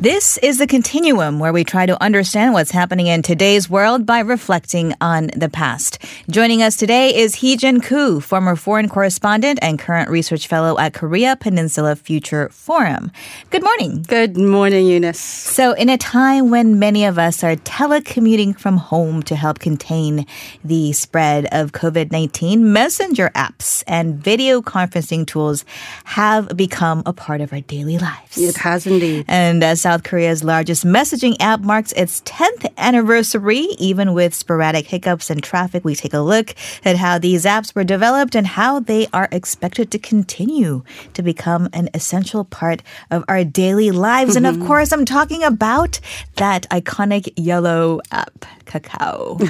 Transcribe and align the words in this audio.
This 0.00 0.38
is 0.38 0.58
the 0.58 0.68
continuum 0.68 1.40
where 1.40 1.52
we 1.52 1.64
try 1.64 1.84
to 1.84 2.00
understand 2.00 2.52
what's 2.52 2.70
happening 2.70 3.08
in 3.08 3.20
today's 3.20 3.68
world 3.68 4.06
by 4.06 4.20
reflecting 4.20 4.94
on 5.00 5.26
the 5.34 5.48
past. 5.48 5.98
Joining 6.30 6.62
us 6.62 6.76
today 6.76 7.16
is 7.16 7.34
Heejin 7.34 7.82
Koo, 7.82 8.20
former 8.20 8.54
foreign 8.54 8.88
correspondent 8.88 9.58
and 9.60 9.76
current 9.76 10.08
research 10.08 10.46
fellow 10.46 10.78
at 10.78 10.94
Korea 10.94 11.34
Peninsula 11.34 11.96
Future 11.96 12.48
Forum. 12.50 13.10
Good 13.50 13.64
morning. 13.64 14.04
Good 14.06 14.36
morning, 14.36 14.86
Eunice. 14.86 15.18
So, 15.18 15.72
in 15.72 15.88
a 15.88 15.98
time 15.98 16.48
when 16.48 16.78
many 16.78 17.04
of 17.04 17.18
us 17.18 17.42
are 17.42 17.56
telecommuting 17.56 18.56
from 18.56 18.76
home 18.76 19.24
to 19.24 19.34
help 19.34 19.58
contain 19.58 20.26
the 20.62 20.92
spread 20.92 21.48
of 21.50 21.72
COVID 21.72 22.12
19, 22.12 22.72
messenger 22.72 23.32
apps 23.34 23.82
and 23.88 24.14
video 24.14 24.62
conferencing 24.62 25.26
tools 25.26 25.64
have 26.04 26.56
become 26.56 27.02
a 27.04 27.12
part 27.12 27.40
of 27.40 27.52
our 27.52 27.62
daily 27.62 27.98
lives. 27.98 28.38
It 28.38 28.58
has 28.58 28.86
indeed. 28.86 29.24
And 29.26 29.64
as 29.64 29.87
South 29.88 30.02
Korea's 30.02 30.44
largest 30.44 30.84
messaging 30.84 31.34
app 31.40 31.60
marks 31.60 31.92
its 31.92 32.20
10th 32.20 32.70
anniversary. 32.76 33.68
Even 33.78 34.12
with 34.12 34.34
sporadic 34.34 34.86
hiccups 34.86 35.30
and 35.30 35.42
traffic, 35.42 35.82
we 35.82 35.94
take 35.94 36.12
a 36.12 36.18
look 36.18 36.54
at 36.84 36.96
how 36.96 37.16
these 37.18 37.46
apps 37.46 37.74
were 37.74 37.84
developed 37.84 38.34
and 38.34 38.46
how 38.46 38.80
they 38.80 39.06
are 39.14 39.30
expected 39.32 39.90
to 39.92 39.98
continue 39.98 40.82
to 41.14 41.22
become 41.22 41.70
an 41.72 41.88
essential 41.94 42.44
part 42.44 42.82
of 43.10 43.24
our 43.28 43.44
daily 43.44 43.90
lives. 43.90 44.36
And 44.36 44.46
of 44.46 44.60
course, 44.66 44.92
I'm 44.92 45.06
talking 45.06 45.42
about 45.42 46.00
that 46.36 46.68
iconic 46.68 47.32
yellow 47.36 48.02
app, 48.12 48.44
Kakao. 48.66 49.40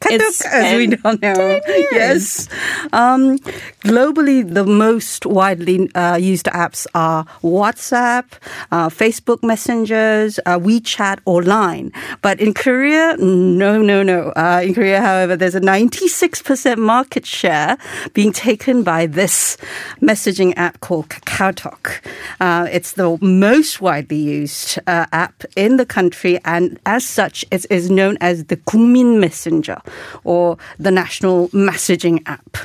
It's 0.10 0.46
as 0.46 0.76
we 0.76 0.96
all 1.04 1.18
know. 1.18 1.60
10. 1.66 1.84
Yes. 1.90 2.48
Um, 2.92 3.38
globally, 3.82 4.48
the 4.48 4.64
most 4.64 5.26
widely 5.26 5.92
uh, 5.96 6.14
used 6.14 6.46
apps 6.46 6.86
are 6.94 7.24
WhatsApp, 7.42 8.26
uh, 8.70 8.88
Facebook 8.90 9.42
Messengers, 9.88 10.38
uh, 10.44 10.58
WeChat, 10.58 11.20
or 11.24 11.42
Line. 11.42 11.92
But 12.20 12.40
in 12.40 12.52
Korea, 12.52 13.16
no, 13.18 13.80
no, 13.80 14.02
no. 14.02 14.32
Uh, 14.36 14.60
in 14.62 14.74
Korea, 14.74 15.00
however, 15.00 15.36
there's 15.36 15.54
a 15.54 15.60
96% 15.60 16.76
market 16.76 17.24
share 17.24 17.78
being 18.12 18.32
taken 18.32 18.82
by 18.82 19.06
this 19.06 19.56
messaging 20.02 20.52
app 20.56 20.80
called 20.80 21.08
KakaoTalk. 21.08 22.00
Uh, 22.40 22.68
it's 22.70 22.92
the 22.92 23.18
most 23.22 23.80
widely 23.80 24.18
used 24.18 24.78
uh, 24.86 25.06
app 25.12 25.44
in 25.56 25.76
the 25.76 25.86
country, 25.86 26.38
and 26.44 26.78
as 26.84 27.04
such, 27.04 27.44
it 27.50 27.64
is 27.70 27.90
known 27.90 28.18
as 28.20 28.44
the 28.44 28.56
Gungmin 28.56 29.20
Messenger 29.20 29.80
or 30.24 30.58
the 30.78 30.90
national 30.90 31.48
messaging 31.48 32.22
app. 32.26 32.56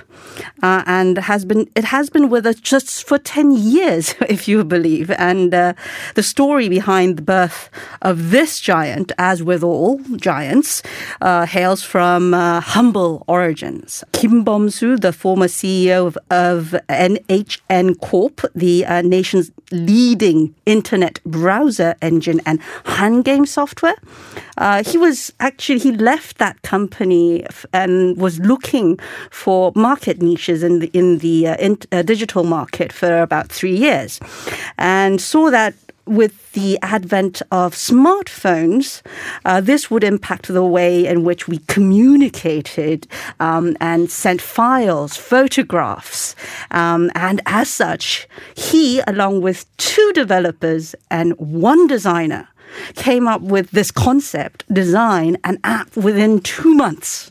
Uh, 0.63 0.83
and 0.87 1.17
has 1.17 1.45
been 1.45 1.69
it 1.75 1.83
has 1.83 2.09
been 2.09 2.29
with 2.29 2.45
us 2.45 2.55
just 2.55 3.07
for 3.07 3.19
10 3.19 3.51
years 3.51 4.15
if 4.29 4.47
you 4.47 4.63
believe 4.63 5.11
and 5.11 5.53
uh, 5.53 5.73
the 6.15 6.23
story 6.23 6.69
behind 6.69 7.12
the 7.13 7.21
birth 7.21 7.69
of 8.01 8.31
this 8.31 8.59
giant 8.59 9.11
as 9.17 9.43
with 9.43 9.63
all 9.63 9.99
giants 10.17 10.83
uh, 11.21 11.45
hails 11.45 11.83
from 11.83 12.33
uh, 12.33 12.59
humble 12.61 13.23
origins. 13.27 14.03
Kim 14.11 14.43
Bom-soo 14.43 14.97
the 14.97 15.13
former 15.13 15.47
CEO 15.47 16.07
of, 16.07 16.17
of 16.29 16.75
NHN 16.89 17.99
Corp 17.99 18.41
the 18.55 18.85
uh, 18.85 19.01
nation's 19.01 19.51
leading 19.71 20.53
internet 20.65 21.19
browser 21.25 21.95
engine 22.01 22.41
and 22.45 22.59
Hangame 22.83 23.47
software 23.47 23.95
uh, 24.57 24.83
he 24.83 24.97
was 24.97 25.33
actually 25.39 25.79
he 25.79 25.91
left 25.91 26.37
that 26.37 26.61
company 26.61 27.45
and 27.71 28.17
was 28.17 28.39
looking 28.39 28.99
for 29.31 29.71
market 29.75 30.21
niches 30.21 30.63
in 30.63 30.79
the 30.79 30.89
in 30.93 31.19
the 31.19 31.47
uh, 31.47 31.55
in, 31.57 31.77
uh, 31.91 32.01
digital 32.01 32.43
market 32.43 32.93
for 32.93 33.21
about 33.21 33.49
three 33.49 33.75
years, 33.75 34.19
and 34.77 35.19
saw 35.19 35.49
that 35.49 35.73
with 36.05 36.51
the 36.53 36.77
advent 36.81 37.41
of 37.51 37.73
smartphones, 37.73 39.01
uh, 39.45 39.61
this 39.61 39.89
would 39.89 40.03
impact 40.03 40.47
the 40.47 40.63
way 40.63 41.05
in 41.05 41.23
which 41.23 41.47
we 41.47 41.59
communicated 41.67 43.07
um, 43.39 43.77
and 43.79 44.11
sent 44.11 44.41
files, 44.41 45.15
photographs. 45.15 46.35
Um, 46.71 47.09
and 47.15 47.41
as 47.45 47.69
such, 47.69 48.27
he, 48.55 49.01
along 49.07 49.41
with 49.41 49.65
two 49.77 50.11
developers 50.13 50.95
and 51.09 51.33
one 51.37 51.87
designer, 51.87 52.49
came 52.95 53.27
up 53.27 53.41
with 53.41 53.71
this 53.71 53.91
concept, 53.91 54.65
design, 54.73 55.37
an 55.43 55.59
app 55.63 55.95
within 55.95 56.39
two 56.41 56.73
months. 56.73 57.29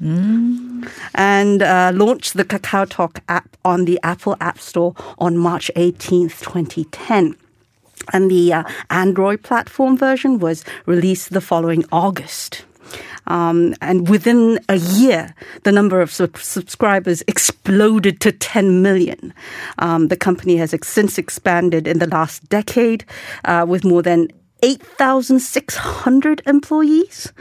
And 1.14 1.62
uh, 1.62 1.92
launched 1.94 2.34
the 2.34 2.44
Kakao 2.44 2.88
Talk 2.88 3.20
app 3.28 3.56
on 3.64 3.84
the 3.84 3.98
Apple 4.02 4.36
App 4.40 4.58
Store 4.58 4.94
on 5.18 5.36
March 5.36 5.70
18th, 5.76 6.40
2010. 6.42 7.36
And 8.12 8.30
the 8.30 8.52
uh, 8.52 8.64
Android 8.90 9.42
platform 9.42 9.96
version 9.96 10.38
was 10.38 10.64
released 10.86 11.32
the 11.32 11.40
following 11.40 11.84
August. 11.92 12.64
Um, 13.26 13.74
and 13.80 14.08
within 14.08 14.58
a 14.68 14.76
year, 14.76 15.34
the 15.62 15.72
number 15.72 16.00
of 16.00 16.10
sub- 16.10 16.38
subscribers 16.38 17.22
exploded 17.28 18.20
to 18.20 18.32
10 18.32 18.82
million. 18.82 19.32
Um, 19.78 20.08
the 20.08 20.16
company 20.16 20.56
has 20.56 20.74
ex- 20.74 20.88
since 20.88 21.18
expanded 21.18 21.86
in 21.86 21.98
the 21.98 22.08
last 22.08 22.48
decade 22.48 23.04
uh, 23.44 23.64
with 23.68 23.84
more 23.84 24.02
than 24.02 24.28
8,600 24.62 26.42
employees, 26.46 27.32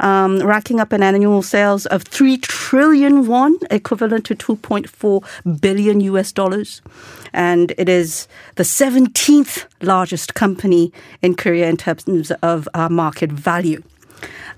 um, 0.00 0.38
racking 0.40 0.78
up 0.78 0.92
an 0.92 1.02
annual 1.02 1.42
sales 1.42 1.86
of 1.86 2.04
3 2.04 2.38
trillion 2.38 3.26
won, 3.26 3.56
equivalent 3.70 4.24
to 4.26 4.34
2.4 4.36 5.60
billion 5.60 6.00
US 6.00 6.32
dollars. 6.32 6.80
And 7.32 7.72
it 7.76 7.88
is 7.88 8.28
the 8.54 8.62
17th 8.62 9.66
largest 9.82 10.34
company 10.34 10.92
in 11.20 11.34
Korea 11.34 11.68
in 11.68 11.76
terms 11.76 12.30
of 12.42 12.68
uh, 12.74 12.88
market 12.88 13.32
value. 13.32 13.82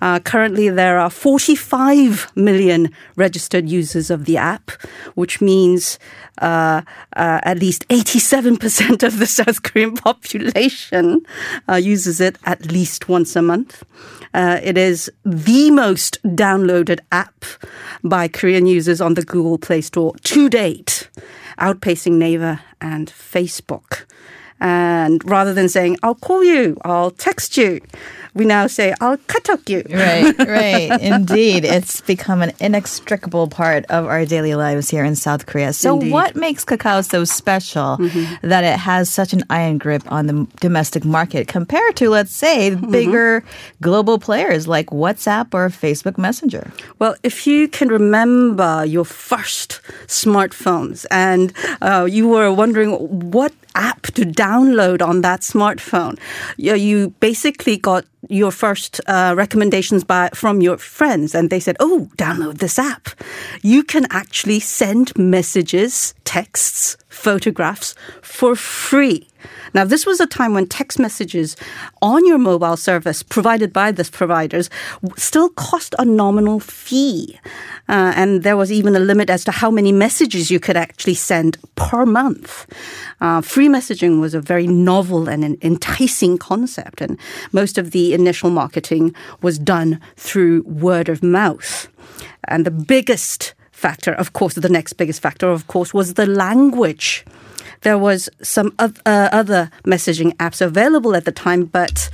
Uh, 0.00 0.18
currently, 0.20 0.68
there 0.70 0.98
are 0.98 1.10
45 1.10 2.32
million 2.34 2.90
registered 3.16 3.68
users 3.68 4.10
of 4.10 4.24
the 4.24 4.36
app, 4.36 4.70
which 5.14 5.40
means 5.40 5.98
uh, 6.38 6.82
uh, 7.16 7.40
at 7.42 7.58
least 7.58 7.86
87% 7.88 9.02
of 9.02 9.18
the 9.18 9.26
South 9.26 9.62
Korean 9.62 9.94
population 9.96 11.20
uh, 11.68 11.74
uses 11.74 12.20
it 12.20 12.38
at 12.44 12.72
least 12.72 13.08
once 13.08 13.36
a 13.36 13.42
month. 13.42 13.84
Uh, 14.32 14.60
it 14.62 14.78
is 14.78 15.10
the 15.24 15.70
most 15.70 16.22
downloaded 16.22 17.00
app 17.12 17.44
by 18.02 18.28
Korean 18.28 18.66
users 18.66 19.00
on 19.00 19.14
the 19.14 19.24
Google 19.24 19.58
Play 19.58 19.80
Store 19.80 20.14
to 20.22 20.48
date, 20.48 21.10
outpacing 21.58 22.12
Naver 22.12 22.60
and 22.80 23.08
Facebook. 23.10 24.04
And 24.60 25.24
rather 25.28 25.54
than 25.54 25.68
saying, 25.68 25.98
I'll 26.02 26.14
call 26.14 26.44
you, 26.44 26.76
I'll 26.84 27.10
text 27.10 27.56
you, 27.56 27.80
we 28.34 28.44
now 28.44 28.66
say, 28.66 28.94
I'll 29.00 29.16
katok 29.16 29.68
you. 29.68 29.82
Right, 29.90 30.38
right. 30.38 31.00
Indeed. 31.00 31.64
It's 31.64 32.00
become 32.00 32.42
an 32.42 32.52
inextricable 32.60 33.48
part 33.48 33.84
of 33.86 34.06
our 34.06 34.24
daily 34.24 34.54
lives 34.54 34.88
here 34.88 35.04
in 35.04 35.16
South 35.16 35.46
Korea. 35.46 35.72
So, 35.72 35.94
Indeed. 35.94 36.12
what 36.12 36.36
makes 36.36 36.64
Kakao 36.64 37.04
so 37.08 37.24
special 37.24 37.96
that 38.42 38.64
it 38.64 38.78
has 38.78 39.10
such 39.10 39.32
an 39.32 39.42
iron 39.50 39.78
grip 39.78 40.02
on 40.12 40.26
the 40.26 40.46
domestic 40.60 41.04
market 41.04 41.48
compared 41.48 41.96
to, 41.96 42.10
let's 42.10 42.32
say, 42.32 42.74
bigger 42.74 43.42
global 43.80 44.18
players 44.18 44.68
like 44.68 44.86
WhatsApp 44.86 45.52
or 45.52 45.68
Facebook 45.68 46.18
Messenger? 46.18 46.70
Well, 46.98 47.16
if 47.22 47.46
you 47.46 47.66
can 47.68 47.88
remember 47.88 48.84
your 48.84 49.04
first 49.04 49.80
smartphones 50.06 51.06
and 51.10 51.52
uh, 51.80 52.06
you 52.08 52.28
were 52.28 52.52
wondering 52.52 52.92
what 53.30 53.52
app 53.74 54.02
to 54.02 54.22
download 54.22 55.02
on 55.02 55.22
that 55.22 55.40
smartphone, 55.40 56.18
you, 56.56 56.74
you 56.74 57.10
basically 57.20 57.76
got 57.76 58.04
your 58.28 58.50
first 58.50 59.00
uh, 59.06 59.34
recommendations 59.36 60.04
by 60.04 60.28
from 60.34 60.60
your 60.60 60.76
friends, 60.78 61.34
and 61.34 61.50
they 61.50 61.60
said, 61.60 61.76
"Oh, 61.80 62.08
download 62.16 62.58
this 62.58 62.78
app. 62.78 63.08
You 63.62 63.82
can 63.82 64.06
actually 64.10 64.60
send 64.60 65.16
messages, 65.16 66.14
texts, 66.24 66.96
photographs 67.08 67.94
for 68.22 68.54
free." 68.54 69.29
Now, 69.74 69.84
this 69.84 70.06
was 70.06 70.20
a 70.20 70.26
time 70.26 70.54
when 70.54 70.66
text 70.66 70.98
messages 70.98 71.56
on 72.02 72.26
your 72.26 72.38
mobile 72.38 72.76
service 72.76 73.22
provided 73.22 73.72
by 73.72 73.92
the 73.92 74.04
providers 74.04 74.70
still 75.16 75.48
cost 75.50 75.94
a 75.98 76.04
nominal 76.04 76.60
fee. 76.60 77.38
Uh, 77.88 78.12
and 78.16 78.42
there 78.42 78.56
was 78.56 78.70
even 78.70 78.94
a 78.94 79.00
limit 79.00 79.30
as 79.30 79.44
to 79.44 79.50
how 79.50 79.70
many 79.70 79.92
messages 79.92 80.50
you 80.50 80.60
could 80.60 80.76
actually 80.76 81.14
send 81.14 81.58
per 81.74 82.06
month. 82.06 82.66
Uh, 83.20 83.40
free 83.40 83.68
messaging 83.68 84.20
was 84.20 84.34
a 84.34 84.40
very 84.40 84.66
novel 84.66 85.28
and 85.28 85.44
an 85.44 85.56
enticing 85.62 86.38
concept, 86.38 87.00
and 87.00 87.18
most 87.52 87.78
of 87.78 87.90
the 87.90 88.14
initial 88.14 88.50
marketing 88.50 89.14
was 89.42 89.58
done 89.58 90.00
through 90.16 90.62
word 90.62 91.08
of 91.08 91.22
mouth. 91.22 91.88
And 92.44 92.64
the 92.64 92.70
biggest 92.70 93.54
factor, 93.72 94.12
of 94.12 94.32
course, 94.32 94.54
the 94.54 94.68
next 94.68 94.94
biggest 94.94 95.20
factor, 95.20 95.48
of 95.48 95.66
course, 95.66 95.94
was 95.94 96.14
the 96.14 96.26
language 96.26 97.24
there 97.82 97.98
was 97.98 98.28
some 98.42 98.74
uh, 98.78 98.90
other 99.06 99.70
messaging 99.84 100.34
apps 100.36 100.60
available 100.60 101.14
at 101.14 101.24
the 101.24 101.32
time, 101.32 101.64
but 101.64 102.10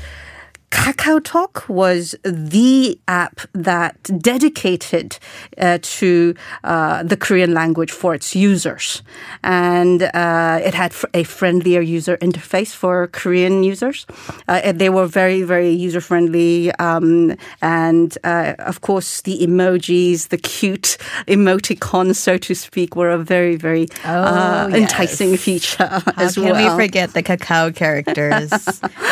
Kakao 0.77 1.21
Talk 1.25 1.65
was 1.69 2.15
the 2.23 2.99
app 3.09 3.41
that 3.55 3.97
dedicated 4.21 5.19
uh, 5.59 5.79
to 5.83 6.35
uh, 6.65 7.03
the 7.03 7.17
Korean 7.17 7.55
language 7.55 7.91
for 7.91 8.15
its 8.15 8.37
users. 8.37 9.03
And 9.43 10.03
uh, 10.03 10.61
it 10.63 10.75
had 10.75 10.95
a 11.15 11.25
friendlier 11.25 11.81
user 11.81 12.17
interface 12.19 12.73
for 12.75 13.09
Korean 13.09 13.63
users. 13.65 14.07
Uh, 14.47 14.71
they 14.73 14.89
were 14.91 15.07
very, 15.07 15.43
very 15.43 15.71
user 15.71 16.01
friendly. 16.01 16.71
Um, 16.73 17.37
and 17.63 18.17
uh, 18.23 18.55
of 18.59 18.81
course, 18.83 19.23
the 19.23 19.39
emojis, 19.41 20.29
the 20.29 20.39
cute 20.39 20.99
emoticons, 21.27 22.17
so 22.17 22.37
to 22.39 22.55
speak, 22.55 22.95
were 22.95 23.11
a 23.11 23.19
very, 23.19 23.57
very 23.57 23.89
uh, 24.05 24.67
Oh, 24.67 24.69
yes. 24.69 24.79
enticing 24.83 25.37
feature 25.37 25.87
How 25.87 26.13
as 26.17 26.35
can 26.35 26.45
well. 26.45 26.77
we 26.77 26.85
forget 26.85 27.13
the 27.15 27.23
Kakao 27.23 27.75
characters 27.75 28.53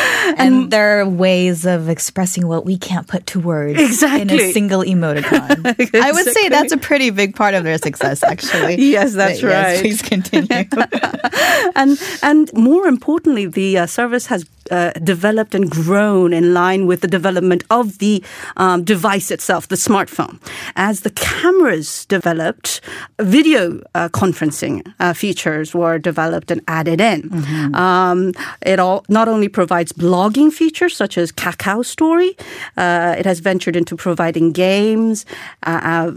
and 0.37 0.71
their 0.71 1.05
ways 1.07 1.54
of 1.63 1.87
expressing 1.87 2.47
what 2.47 2.65
we 2.65 2.77
can't 2.77 3.07
put 3.07 3.25
to 3.27 3.39
words 3.39 3.79
exactly. 3.79 4.21
in 4.23 4.29
a 4.31 4.51
single 4.51 4.81
emoticon? 4.81 5.95
I 5.95 6.11
would 6.11 6.25
say 6.25 6.49
that's 6.49 6.73
a 6.73 6.77
pretty 6.77 7.11
big 7.11 7.33
part 7.35 7.53
of 7.53 7.63
their 7.63 7.77
success, 7.77 8.21
actually. 8.23 8.75
Yes, 8.95 9.13
that's 9.13 9.39
But 9.39 9.47
yes, 9.47 9.75
right. 9.75 9.81
please 9.81 10.01
continue. 10.01 10.47
and 11.75 11.97
and 12.21 12.53
more 12.53 12.87
importantly, 12.87 13.45
the 13.45 13.77
uh, 13.77 13.85
service 13.85 14.25
has 14.27 14.45
uh, 14.71 14.91
developed 15.03 15.55
and 15.55 15.69
grown 15.69 16.33
in 16.33 16.53
line 16.53 16.87
with 16.87 17.01
the 17.01 17.07
development 17.07 17.63
of 17.69 17.99
the 17.99 18.23
um, 18.57 18.83
device 18.83 19.31
itself, 19.31 19.67
the 19.67 19.75
smartphone. 19.75 20.39
As 20.75 21.01
the 21.01 21.11
cameras 21.11 22.05
developed, 22.05 22.81
video 23.19 23.81
uh, 23.93 24.09
conferencing 24.09 24.93
uh, 24.99 25.13
features 25.13 25.73
were 25.73 25.99
developed 25.99 26.51
and 26.51 26.61
added 26.67 27.01
in. 27.01 27.29
Um, 27.75 28.33
it 28.61 28.79
all 28.79 29.05
not 29.09 29.27
only 29.27 29.47
provides 29.47 29.91
blogging 29.91 30.51
features 30.51 30.95
such 30.95 31.17
as 31.17 31.31
Kakao 31.31 31.85
Story, 31.85 32.35
uh, 32.77 33.15
it 33.17 33.25
has 33.25 33.39
ventured 33.39 33.75
into 33.75 33.95
providing 33.95 34.51
games, 34.51 35.25
uh, 35.63 35.79
uh, 35.83 36.11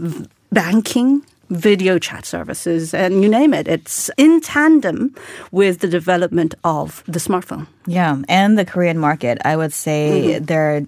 banking 0.51 1.23
video 1.49 1.99
chat 1.99 2.25
services, 2.25 2.93
and 2.93 3.21
you 3.23 3.29
name 3.29 3.53
it. 3.53 3.67
It's 3.67 4.09
in 4.17 4.41
tandem 4.41 5.15
with 5.51 5.79
the 5.79 5.87
development 5.87 6.55
of 6.63 7.03
the 7.05 7.19
smartphone. 7.19 7.67
Yeah, 7.85 8.21
and 8.27 8.57
the 8.57 8.65
Korean 8.65 8.97
market, 8.99 9.39
I 9.45 9.55
would 9.55 9.73
say 9.73 10.39
their 10.39 10.85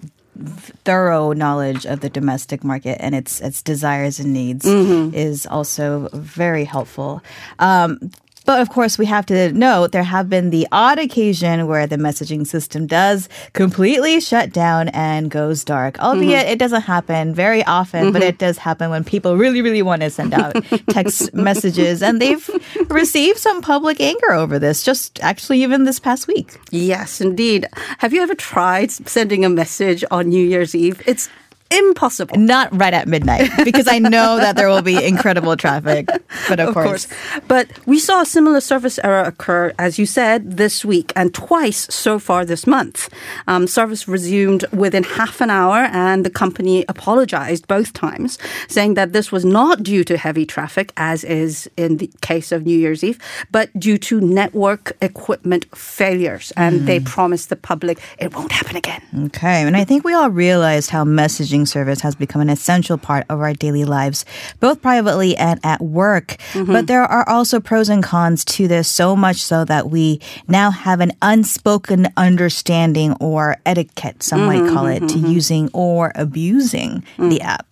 thorough 0.84 1.32
knowledge 1.32 1.84
of 1.84 2.00
the 2.00 2.08
domestic 2.08 2.64
market 2.64 2.96
and 3.00 3.14
its 3.14 3.40
its 3.40 3.62
desires 3.62 4.18
and 4.18 4.32
needs 4.32 4.64
is 4.66 5.46
also 5.46 6.08
very 6.14 6.64
helpful. 6.64 7.22
Um, 7.58 8.10
but 8.44 8.60
of 8.60 8.70
course, 8.70 8.98
we 8.98 9.06
have 9.06 9.26
to 9.26 9.52
note 9.52 9.92
there 9.92 10.02
have 10.02 10.28
been 10.28 10.50
the 10.50 10.66
odd 10.72 10.98
occasion 10.98 11.66
where 11.66 11.86
the 11.86 11.96
messaging 11.96 12.46
system 12.46 12.86
does 12.86 13.28
completely 13.52 14.20
shut 14.20 14.52
down 14.52 14.88
and 14.88 15.30
goes 15.30 15.64
dark. 15.64 15.94
Mm-hmm. 15.94 16.04
Albeit 16.04 16.48
it 16.48 16.58
doesn't 16.58 16.82
happen 16.82 17.34
very 17.34 17.64
often, 17.64 18.12
but 18.12 18.22
mm-hmm. 18.22 18.28
it 18.28 18.38
does 18.38 18.58
happen 18.58 18.90
when 18.90 19.04
people 19.04 19.36
really, 19.36 19.62
really 19.62 19.82
want 19.82 20.02
to 20.02 20.10
send 20.10 20.34
out 20.34 20.54
text 20.90 21.32
messages. 21.34 22.02
And 22.02 22.20
they've 22.20 22.48
received 22.88 23.38
some 23.38 23.62
public 23.62 24.00
anger 24.00 24.32
over 24.32 24.58
this, 24.58 24.82
just 24.82 25.22
actually 25.22 25.62
even 25.62 25.84
this 25.84 26.00
past 26.00 26.26
week. 26.26 26.58
Yes, 26.70 27.20
indeed. 27.20 27.66
Have 27.98 28.12
you 28.12 28.22
ever 28.22 28.34
tried 28.34 28.90
sending 28.90 29.44
a 29.44 29.48
message 29.48 30.04
on 30.10 30.28
New 30.28 30.44
Year's 30.44 30.74
Eve? 30.74 31.02
It's 31.06 31.28
impossible. 31.72 32.36
Not 32.36 32.68
right 32.72 32.94
at 32.94 33.08
midnight 33.08 33.50
because 33.64 33.88
I 33.88 33.98
know 33.98 34.36
that 34.36 34.56
there 34.56 34.68
will 34.68 34.82
be 34.82 35.02
incredible 35.02 35.56
traffic. 35.56 36.08
But 36.48 36.60
of, 36.60 36.68
Of 36.68 36.74
course, 36.74 37.06
course. 37.06 37.42
But 37.48 37.68
we 37.86 37.98
saw 37.98 38.22
a 38.22 38.26
similar 38.26 38.60
service 38.60 38.98
error 39.02 39.22
occur, 39.22 39.72
as 39.78 39.98
you 39.98 40.06
said, 40.06 40.56
this 40.56 40.84
week 40.84 41.12
and 41.16 41.32
twice 41.34 41.86
so 41.94 42.18
far 42.18 42.44
this 42.44 42.66
month. 42.66 43.08
Um, 43.46 43.66
service 43.66 44.08
resumed 44.08 44.64
within 44.72 45.04
half 45.04 45.40
an 45.40 45.50
hour, 45.50 45.88
and 45.92 46.24
the 46.24 46.30
company 46.30 46.84
apologized 46.88 47.66
both 47.68 47.92
times, 47.92 48.38
saying 48.68 48.94
that 48.94 49.12
this 49.12 49.30
was 49.32 49.44
not 49.44 49.82
due 49.82 50.04
to 50.04 50.16
heavy 50.16 50.46
traffic, 50.46 50.92
as 50.96 51.24
is 51.24 51.70
in 51.76 51.98
the 51.98 52.10
case 52.20 52.52
of 52.52 52.64
New 52.66 52.78
Year's 52.78 53.02
Eve, 53.04 53.18
but 53.50 53.68
due 53.78 53.98
to 53.98 54.20
network 54.20 54.92
equipment 55.00 55.66
failures. 55.76 56.52
And 56.56 56.86
they 56.86 57.00
promised 57.00 57.48
the 57.48 57.56
public 57.56 57.98
it 58.18 58.34
won't 58.34 58.52
happen 58.52 58.76
again. 58.76 59.02
Okay, 59.26 59.62
and 59.62 59.76
I 59.76 59.84
think 59.84 60.04
we 60.04 60.14
all 60.14 60.30
realized 60.30 60.90
how 60.90 61.04
messaging 61.04 61.61
service 61.66 62.00
has 62.00 62.14
become 62.14 62.40
an 62.40 62.50
essential 62.50 62.98
part 62.98 63.26
of 63.28 63.40
our 63.40 63.52
daily 63.52 63.84
lives, 63.84 64.24
both 64.60 64.82
privately 64.82 65.36
and 65.36 65.60
at 65.64 65.80
work. 65.80 66.36
Mm-hmm. 66.52 66.72
But 66.72 66.86
there 66.86 67.04
are 67.04 67.28
also 67.28 67.60
pros 67.60 67.88
and 67.88 68.02
cons 68.02 68.44
to 68.46 68.68
this, 68.68 68.88
so 68.88 69.16
much 69.16 69.36
so 69.36 69.64
that 69.64 69.90
we 69.90 70.20
now 70.48 70.70
have 70.70 71.00
an 71.00 71.12
unspoken 71.22 72.08
understanding 72.16 73.14
or 73.20 73.56
etiquette, 73.66 74.22
some 74.22 74.46
might 74.46 74.60
mm-hmm, 74.60 74.74
call 74.74 74.86
it, 74.86 75.00
to 75.00 75.06
mm-hmm, 75.06 75.26
using 75.26 75.70
or 75.72 76.12
abusing 76.14 77.04
the 77.18 77.38
mm. 77.38 77.44
app. 77.44 77.66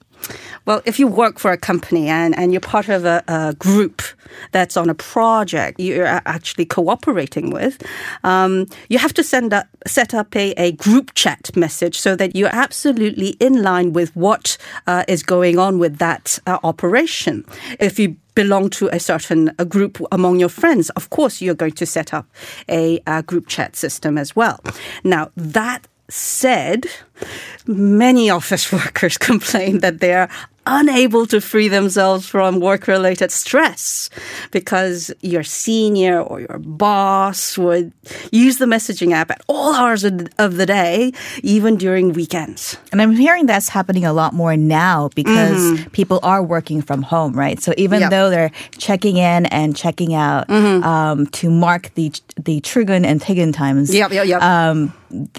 Well, 0.67 0.83
if 0.85 0.99
you 0.99 1.07
work 1.07 1.39
for 1.39 1.53
a 1.53 1.57
company 1.57 2.09
and, 2.09 2.37
and 2.39 2.53
you're 2.53 2.61
part 2.61 2.89
of 2.89 3.05
a, 3.05 3.23
a 3.29 3.55
group 3.59 4.03
that's 4.53 4.77
on 4.77 4.89
a 4.89 4.95
project 4.95 5.81
you're 5.81 6.07
actually 6.07 6.65
cooperating 6.65 7.51
with, 7.51 7.83
um, 8.23 8.67
you 8.89 8.99
have 8.99 9.13
to 9.15 9.25
send 9.25 9.53
up, 9.53 9.67
set 9.87 10.15
up 10.15 10.35
a, 10.37 10.53
a 10.53 10.73
group 10.73 11.15
chat 11.15 11.55
message 11.57 11.99
so 11.99 12.15
that 12.17 12.37
you're 12.37 12.55
absolutely 12.55 13.31
in 13.41 13.63
line 13.63 13.93
with 13.93 14.15
what 14.15 14.57
uh, 14.87 15.05
is 15.09 15.23
going 15.23 15.59
on 15.59 15.79
with 15.79 15.99
that 15.99 16.39
uh, 16.47 16.59
operation. 16.63 17.45
If 17.79 17.99
you 17.99 18.17
belong 18.35 18.71
to 18.71 18.89
a 18.95 19.01
certain 19.01 19.51
a 19.59 19.65
group 19.65 20.01
among 20.13 20.39
your 20.39 20.49
friends, 20.49 20.91
of 20.91 21.11
course 21.11 21.43
you're 21.43 21.55
going 21.55 21.73
to 21.73 21.87
set 21.87 22.15
up 22.15 22.27
a, 22.69 23.01
uh 23.07 23.23
group 23.23 23.49
chat 23.49 23.77
system 23.77 24.17
as 24.17 24.37
well. 24.37 24.61
Now 25.05 25.31
that 25.37 25.87
said, 26.09 26.87
many 27.67 28.31
office 28.31 28.73
workers 28.79 29.19
complain 29.19 29.79
that 29.81 30.01
they're 30.01 30.29
unable 30.67 31.27
to 31.27 31.41
free 31.41 31.69
themselves 31.69 32.27
from 32.29 32.61
work 32.61 32.87
related 32.87 33.31
stress 33.33 34.11
because 34.51 35.11
your 35.23 35.43
senior 35.43 36.21
or 36.21 36.41
your 36.41 36.59
boss 36.59 37.57
would 37.57 37.91
use 38.31 38.59
the 38.59 38.67
messaging 38.67 39.13
app 39.13 39.31
at 39.31 39.41
all 39.49 39.75
hours 39.75 40.05
of 40.05 40.57
the 40.57 40.67
day, 40.67 41.13
even 41.43 41.77
during 41.77 42.13
weekends. 42.13 42.77
And 42.93 43.01
I'm 43.01 43.13
hearing 43.13 43.47
that's 43.47 43.71
happening 43.71 44.05
a 44.05 44.13
lot 44.13 44.35
more 44.35 44.55
now 44.57 45.09
because 45.15 45.81
people 45.93 46.21
are 46.23 46.43
working 46.43 46.83
from 46.83 47.03
home, 47.03 47.33
right? 47.33 47.61
So 47.61 47.73
even 47.79 48.01
Yep. 48.01 48.11
though 48.11 48.31
they're 48.31 48.53
checking 48.77 49.17
in 49.17 49.47
and 49.47 49.75
checking 49.75 50.15
out 50.15 50.49
um, 50.51 51.27
to 51.29 51.51
mark 51.51 51.91
the 51.95 52.13
the 52.37 52.61
Trugan 52.61 53.05
and 53.05 53.21
Tegan 53.21 53.53
times, 53.53 53.93
Yep, 53.93 54.13
yep, 54.13 54.27
yep. 54.27 54.43
Um, 54.43 54.93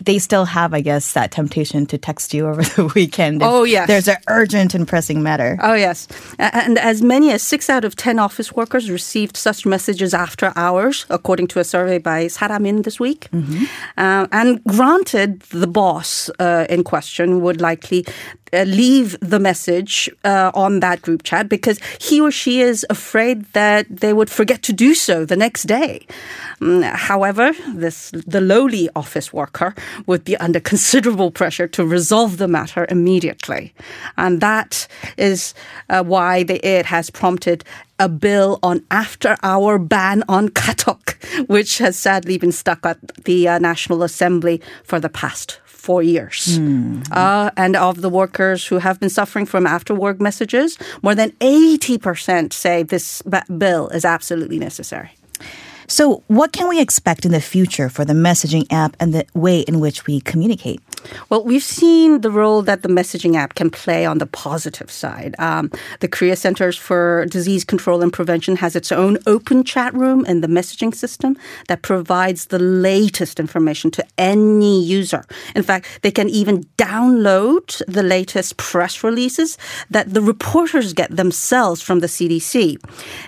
they 0.04 0.20
still 0.20 0.44
have, 0.44 0.74
I 0.74 0.82
guess, 0.82 1.14
that 1.14 1.32
temptation 1.32 1.71
to 1.72 1.98
text 1.98 2.34
you 2.34 2.48
over 2.48 2.62
the 2.76 2.92
weekend. 2.96 3.42
if 3.42 3.48
Oh, 3.48 3.64
yes. 3.64 3.88
there's 3.88 4.08
an 4.08 4.18
urgent 4.28 4.76
and 4.76 4.88
pressing 4.88 5.24
matter. 5.24 5.58
Oh, 5.62 5.74
yes. 5.74 6.08
And 6.38 6.78
as 6.78 7.02
many 7.02 7.32
as 7.32 7.42
six 7.42 7.70
out 7.70 7.86
of 7.86 7.96
10 7.96 8.20
office 8.20 8.52
workers 8.54 8.90
received 8.90 9.36
such 9.38 9.66
messages 9.66 10.14
after 10.14 10.52
hours, 10.56 11.06
according 11.10 11.48
to 11.48 11.60
a 11.60 11.64
survey 11.64 11.98
by 11.98 12.26
Saramin 12.26 12.84
this 12.84 13.00
week. 13.00 13.28
Uh, 13.98 14.28
and 14.32 14.64
granted, 14.66 15.40
the 15.52 15.68
boss 15.68 16.30
uh, 16.40 16.66
in 16.70 16.84
question 16.84 17.42
would 17.42 17.62
likely 17.62 18.06
uh, 18.54 18.64
leave 18.64 19.18
the 19.22 19.40
message 19.40 20.10
uh, 20.24 20.52
on 20.54 20.80
that 20.80 21.02
group 21.02 21.24
chat 21.24 21.50
because 21.50 21.80
he 22.00 22.20
or 22.20 22.32
she 22.32 22.62
is 22.62 22.86
afraid 22.90 23.46
that 23.54 23.86
they 23.90 24.14
would 24.14 24.30
forget 24.30 24.62
to 24.64 24.74
do 24.74 24.94
so 24.94 25.26
the 25.26 25.36
next 25.36 25.64
day. 25.64 26.06
Mm, 26.60 26.84
However, 26.84 27.54
this 27.74 28.12
the 28.12 28.42
lowly 28.42 28.90
office 28.96 29.34
worker 29.34 29.74
would 30.06 30.24
be 30.24 30.38
under 30.38 30.60
considerable 30.60 31.32
pressure 31.32 31.68
to 31.68 31.86
resolve 31.86 32.38
the 32.38 32.48
matter 32.48 32.86
immediately, 32.90 33.74
and 34.18 34.42
that 34.42 34.88
is 35.18 35.54
uh, 35.90 36.04
why 36.04 36.44
the, 36.44 36.66
it 36.66 36.86
has 36.86 37.10
prompted 37.10 37.64
a 38.00 38.10
bill 38.10 38.60
on 38.64 38.84
after-hour 38.90 39.78
ban 39.78 40.24
on 40.28 40.50
katok, 40.50 41.16
which 41.48 41.78
has 41.78 41.98
sadly 41.98 42.38
been 42.38 42.52
stuck 42.52 42.86
at 42.86 42.98
the 43.26 43.48
uh, 43.48 43.60
National 43.60 44.02
Assembly 44.04 44.62
for 44.84 45.00
the 45.00 45.10
past 45.10 45.60
four 45.82 46.04
years. 46.04 46.60
Uh, 47.12 47.50
and 47.58 47.76
of 47.76 48.02
the 48.02 48.10
workers 48.10 48.68
who 48.68 48.78
have 48.78 49.00
been 49.00 49.10
suffering 49.10 49.48
from 49.48 49.66
after 49.66 49.96
work 49.96 50.22
messages, 50.22 50.78
more 51.02 51.16
than 51.16 51.32
80% 51.42 52.54
say 52.54 52.84
this 52.84 53.24
ba- 53.24 53.46
bill 53.58 53.90
is 53.90 54.06
absolutely 54.06 54.60
necessary. 54.60 55.10
So, 55.88 56.24
what 56.28 56.54
can 56.54 56.70
we 56.70 56.80
expect 56.80 57.26
in 57.26 57.32
the 57.32 57.42
future 57.42 57.90
for 57.90 58.06
the 58.06 58.14
messaging 58.14 58.66
app 58.72 58.96
and 59.00 59.14
the 59.14 59.26
way 59.34 59.62
in 59.62 59.82
which 59.82 60.06
we 60.06 60.22
communicate? 60.22 60.80
Well, 61.30 61.44
we've 61.44 61.64
seen 61.64 62.22
the 62.22 62.32
role 62.32 62.62
that 62.64 62.84
the 62.84 62.90
messaging 62.90 63.36
app 63.36 63.56
can 63.56 63.70
play 63.70 64.06
on 64.06 64.18
the 64.18 64.26
positive 64.26 64.92
side. 64.92 65.36
Um, 65.40 65.72
the 66.00 66.08
Korea 66.08 66.36
Centers 66.36 66.78
for 66.78 67.26
Disease 67.30 67.64
Control 67.64 68.02
and 68.02 68.12
Prevention 68.12 68.56
has 68.58 68.76
its 68.76 68.92
own 68.92 69.18
open 69.28 69.64
chat 69.64 69.94
room 69.94 70.26
in 70.26 70.42
the 70.42 70.48
messaging 70.48 70.94
system 70.94 71.38
that 71.68 71.82
provides 71.82 72.48
the 72.48 72.60
latest 72.60 73.40
information 73.40 73.92
to 73.92 74.06
any 74.18 74.82
user. 74.84 75.26
In 75.56 75.64
fact, 75.64 76.00
they 76.02 76.12
can 76.12 76.30
even 76.30 76.64
download 76.78 77.82
the 77.88 78.04
latest 78.04 78.58
press 78.58 79.04
releases 79.04 79.58
that 79.90 80.14
the 80.14 80.22
reporters 80.22 80.94
get 80.94 81.16
themselves 81.16 81.82
from 81.82 82.00
the 82.00 82.08
CDC. 82.08 82.78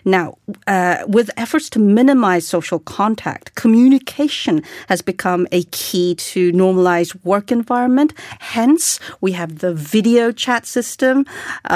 Now, 0.05 0.37
uh, 0.67 1.03
with 1.07 1.29
efforts 1.37 1.69
to 1.71 1.79
minimize 1.79 2.47
social 2.47 2.79
contact, 2.79 3.55
communication 3.55 4.63
has 4.87 5.01
become 5.01 5.47
a 5.51 5.63
key 5.65 6.15
to 6.15 6.51
normalize 6.51 7.15
work 7.23 7.51
environment 7.51 7.62
environment. 7.63 8.11
Hence, 8.55 8.99
we 9.21 9.31
have 9.39 9.59
the 9.59 9.73
video 9.73 10.31
chat 10.43 10.65
system 10.65 11.25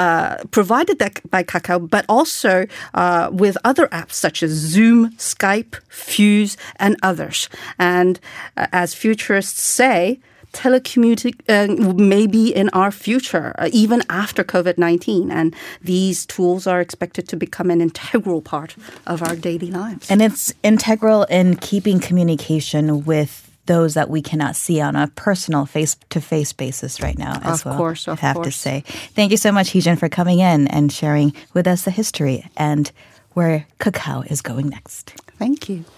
uh, 0.02 0.36
provided 0.50 0.98
by 1.30 1.42
Kakao, 1.42 1.78
but 1.88 2.04
also 2.08 2.66
uh, 2.94 3.30
with 3.32 3.56
other 3.64 3.86
apps 3.88 4.16
such 4.24 4.42
as 4.42 4.50
Zoom, 4.50 4.98
Skype, 5.32 5.74
Fuse, 5.88 6.56
and 6.76 6.96
others. 7.02 7.48
And 7.78 8.20
uh, 8.56 8.66
as 8.72 8.94
futurists 8.94 9.62
say, 9.62 10.20
telecommuting 10.52 11.34
uh, 11.48 11.94
may 11.94 12.26
be 12.26 12.50
in 12.50 12.68
our 12.70 12.90
future, 12.90 13.54
uh, 13.58 13.68
even 13.72 14.02
after 14.08 14.44
COVID 14.44 14.76
19. 14.78 15.30
And 15.30 15.54
these 15.82 16.26
tools 16.26 16.66
are 16.66 16.80
expected 16.80 17.28
to 17.28 17.36
become 17.36 17.70
an 17.70 17.80
integral 17.80 18.42
part 18.42 18.76
of 19.06 19.22
our 19.22 19.36
daily 19.36 19.70
lives. 19.70 20.10
And 20.10 20.20
it's 20.22 20.52
integral 20.62 21.24
in 21.24 21.56
keeping 21.56 22.00
communication 22.00 23.04
with 23.04 23.47
those 23.68 23.94
that 23.94 24.10
we 24.10 24.20
cannot 24.20 24.56
see 24.56 24.80
on 24.80 24.96
a 24.96 25.06
personal 25.14 25.64
face 25.64 25.94
to 26.10 26.20
face 26.20 26.52
basis 26.52 27.00
right 27.00 27.16
now 27.16 27.38
as 27.44 27.60
Of 27.60 27.66
well. 27.66 27.76
course, 27.76 28.08
of 28.08 28.18
I 28.18 28.26
have 28.26 28.42
to 28.42 28.50
say. 28.50 28.82
Thank 29.14 29.30
you 29.30 29.36
so 29.36 29.52
much, 29.52 29.70
Heejin, 29.70 29.96
for 29.98 30.08
coming 30.08 30.40
in 30.40 30.66
and 30.66 30.90
sharing 30.92 31.32
with 31.54 31.66
us 31.68 31.82
the 31.84 31.92
history 31.92 32.44
and 32.56 32.90
where 33.34 33.66
Kakao 33.78 34.26
is 34.28 34.42
going 34.42 34.68
next. 34.68 35.10
Thank 35.38 35.68
you. 35.68 35.84